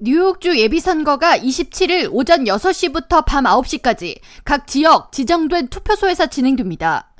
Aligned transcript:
뉴욕주 0.00 0.56
예비선거가 0.56 1.38
27일 1.38 2.10
오전 2.12 2.44
6시부터 2.44 3.24
밤 3.26 3.42
9시까지 3.46 4.20
각 4.44 4.68
지역 4.68 5.10
지정된 5.10 5.70
투표소에서 5.70 6.26
진행됩니다. 6.26 7.10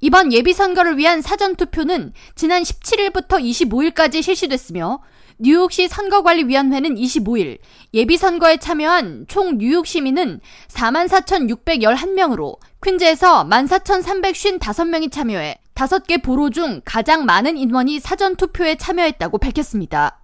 이번 0.00 0.32
예비선거를 0.32 0.96
위한 0.96 1.20
사전투표는 1.20 2.14
지난 2.34 2.62
17일부터 2.62 3.42
25일까지 3.42 4.22
실시됐으며 4.22 5.00
뉴욕시 5.38 5.86
선거관리위원회는 5.86 6.94
25일 6.94 7.58
예비선거에 7.92 8.56
참여한 8.56 9.26
총 9.28 9.58
뉴욕 9.58 9.86
시민은 9.86 10.40
44,611명으로 10.68 12.56
퀸즈에서 12.82 13.44
14,355명이 13.50 15.12
참여해 15.12 15.58
5개 15.74 16.22
보로 16.22 16.48
중 16.48 16.80
가장 16.86 17.26
많은 17.26 17.58
인원이 17.58 18.00
사전투표에 18.00 18.76
참여했다고 18.76 19.36
밝혔습니다. 19.36 20.23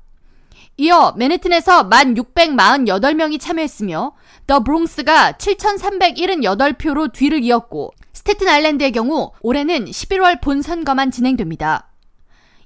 이어 0.80 1.12
맨해튼에서 1.14 1.90
1,648명이 1.90 3.38
참여했으며 3.38 4.14
더 4.46 4.60
브롱스가 4.60 5.32
7,378표로 5.32 7.12
뒤를 7.12 7.44
이었고 7.44 7.92
스테튼 8.14 8.48
아일랜드의 8.48 8.92
경우 8.92 9.30
올해는 9.42 9.84
11월 9.84 10.40
본선거만 10.40 11.10
진행됩니다. 11.10 11.90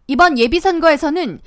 이번 0.06 0.38
예비선거에서는 0.38 1.40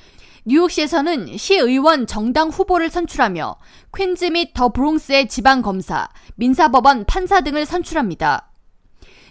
뉴욕시에서는 0.44 1.38
시의원 1.38 2.06
정당 2.06 2.50
후보를 2.50 2.90
선출하며 2.90 3.56
퀸즈 3.96 4.26
및 4.26 4.54
더 4.54 4.68
브롱스의 4.68 5.30
지방검사, 5.30 6.10
민사법원 6.36 7.06
판사 7.06 7.40
등을 7.40 7.66
선출합니다. 7.66 8.52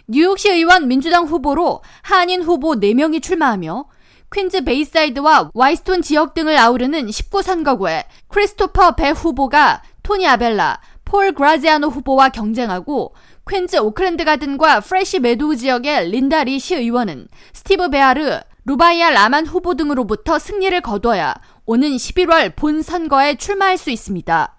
뉴욕시 0.07 0.49
의원 0.49 0.87
민주당 0.87 1.25
후보로 1.25 1.83
한인 2.01 2.41
후보 2.41 2.73
4명이 2.73 3.21
출마하며 3.21 3.85
퀸즈 4.33 4.65
베이사이드와 4.65 5.51
화이트스톤 5.53 6.01
지역 6.01 6.33
등을 6.33 6.57
아우르는 6.57 7.07
19선거구에 7.07 8.05
크리스토퍼 8.27 8.95
배 8.95 9.09
후보가 9.09 9.81
토니 10.03 10.27
아벨라, 10.27 10.79
폴 11.05 11.31
그라지아노 11.31 11.87
후보와 11.87 12.29
경쟁하고 12.29 13.13
퀸즈 13.49 13.77
오클랜드 13.77 14.25
가든과 14.25 14.81
프레시 14.81 15.19
메도우 15.19 15.55
지역의 15.55 16.09
린다 16.11 16.43
리시 16.43 16.75
의원은 16.75 17.29
스티브 17.53 17.89
베아르, 17.89 18.41
루바이아 18.65 19.11
라만 19.11 19.47
후보 19.47 19.75
등으로부터 19.75 20.37
승리를 20.37 20.81
거둬야 20.81 21.33
오는 21.65 21.89
11월 21.89 22.53
본 22.55 22.81
선거에 22.81 23.35
출마할 23.35 23.77
수 23.77 23.89
있습니다. 23.91 24.56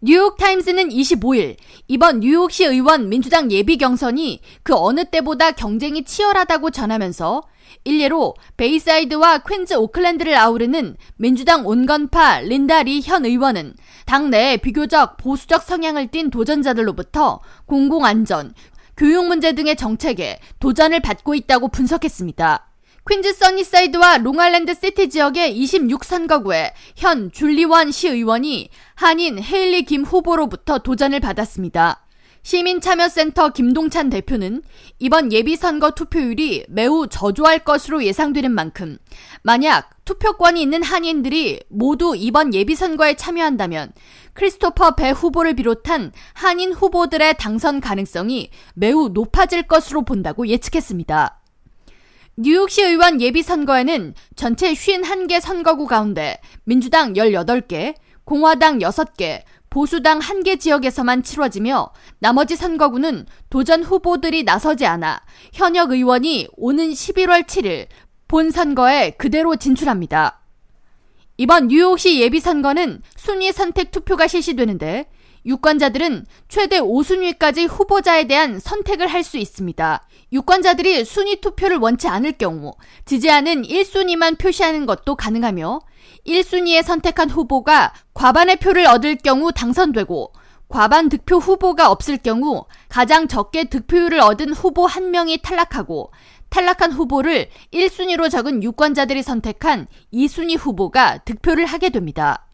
뉴욕타임스는 0.00 0.90
25일 0.90 1.56
이번 1.88 2.20
뉴욕시 2.20 2.64
의원 2.64 3.08
민주당 3.08 3.50
예비 3.50 3.76
경선이 3.76 4.40
그 4.62 4.74
어느 4.76 5.04
때보다 5.04 5.50
경쟁이 5.50 6.04
치열하다고 6.04 6.70
전하면서 6.70 7.42
일례로 7.84 8.34
베이사이드와 8.56 9.38
퀸즈 9.38 9.74
오클랜드를 9.74 10.36
아우르는 10.36 10.96
민주당 11.16 11.66
온건파 11.66 12.40
린다 12.42 12.84
리 12.84 13.00
현 13.00 13.24
의원은 13.26 13.74
당내에 14.06 14.58
비교적 14.58 15.16
보수적 15.16 15.62
성향을 15.62 16.08
띤 16.12 16.30
도전자들로부터 16.30 17.40
공공안전, 17.66 18.54
교육 18.96 19.26
문제 19.26 19.52
등의 19.52 19.76
정책에 19.76 20.38
도전을 20.60 21.00
받고 21.00 21.34
있다고 21.34 21.68
분석했습니다. 21.68 22.67
퀸즈 23.08 23.32
써니사이드와 23.32 24.18
롱아일랜드 24.18 24.74
시티 24.74 25.08
지역의 25.08 25.58
26선거구에 25.58 26.72
현 26.94 27.32
줄리 27.32 27.64
원 27.64 27.90
시의원이 27.90 28.68
한인 28.96 29.42
헤일리 29.42 29.86
김 29.86 30.04
후보로부터 30.04 30.80
도전을 30.80 31.20
받았습니다. 31.20 32.04
시민참여센터 32.42 33.50
김동찬 33.54 34.10
대표는 34.10 34.62
이번 34.98 35.32
예비선거 35.32 35.92
투표율이 35.92 36.66
매우 36.68 37.06
저조할 37.08 37.60
것으로 37.60 38.04
예상되는 38.04 38.50
만큼 38.50 38.98
만약 39.42 39.88
투표권이 40.04 40.60
있는 40.60 40.82
한인들이 40.82 41.60
모두 41.68 42.14
이번 42.14 42.52
예비선거에 42.52 43.14
참여한다면 43.14 43.92
크리스토퍼 44.34 44.96
배 44.96 45.10
후보를 45.10 45.54
비롯한 45.54 46.12
한인 46.34 46.74
후보들의 46.74 47.38
당선 47.38 47.80
가능성이 47.80 48.50
매우 48.74 49.08
높아질 49.08 49.62
것으로 49.62 50.02
본다고 50.02 50.46
예측했습니다. 50.46 51.38
뉴욕시 52.40 52.84
의원 52.84 53.20
예비선거에는 53.20 54.14
전체 54.36 54.72
51개 54.72 55.40
선거구 55.40 55.88
가운데 55.88 56.38
민주당 56.62 57.14
18개, 57.14 57.96
공화당 58.22 58.78
6개, 58.78 59.42
보수당 59.70 60.20
1개 60.20 60.60
지역에서만 60.60 61.24
치러지며 61.24 61.90
나머지 62.20 62.54
선거구는 62.54 63.26
도전 63.50 63.82
후보들이 63.82 64.44
나서지 64.44 64.86
않아 64.86 65.20
현역 65.52 65.90
의원이 65.90 66.46
오는 66.56 66.90
11월 66.90 67.42
7일 67.42 67.88
본선거에 68.28 69.16
그대로 69.18 69.56
진출합니다. 69.56 70.40
이번 71.38 71.66
뉴욕시 71.66 72.20
예비선거는 72.20 73.02
순위 73.16 73.50
선택 73.50 73.90
투표가 73.90 74.28
실시되는데 74.28 75.06
유권자들은 75.48 76.26
최대 76.48 76.78
5순위까지 76.78 77.66
후보자에 77.68 78.26
대한 78.26 78.60
선택을 78.60 79.06
할 79.08 79.24
수 79.24 79.38
있습니다. 79.38 80.06
유권자들이 80.32 81.04
순위 81.04 81.40
투표를 81.40 81.78
원치 81.78 82.06
않을 82.06 82.32
경우 82.32 82.74
지지하는 83.06 83.62
1순위만 83.62 84.38
표시하는 84.38 84.84
것도 84.86 85.16
가능하며 85.16 85.80
1순위에 86.26 86.82
선택한 86.82 87.30
후보가 87.30 87.94
과반의 88.14 88.56
표를 88.56 88.86
얻을 88.86 89.16
경우 89.16 89.50
당선되고 89.52 90.32
과반 90.68 91.08
득표 91.08 91.38
후보가 91.38 91.90
없을 91.90 92.18
경우 92.18 92.66
가장 92.90 93.26
적게 93.26 93.64
득표율을 93.64 94.20
얻은 94.20 94.52
후보 94.52 94.86
한 94.86 95.10
명이 95.10 95.38
탈락하고 95.38 96.12
탈락한 96.50 96.92
후보를 96.92 97.48
1순위로 97.72 98.30
적은 98.30 98.62
유권자들이 98.62 99.22
선택한 99.22 99.86
2순위 100.12 100.58
후보가 100.58 101.18
득표를 101.24 101.64
하게 101.64 101.88
됩니다. 101.88 102.47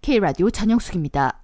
K라디오 0.00 0.50
전영숙입니다. 0.50 1.42